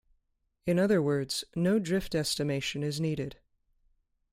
[0.65, 3.37] In other words, no drift estimation is needed.